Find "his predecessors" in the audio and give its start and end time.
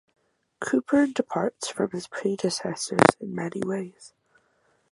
1.91-3.05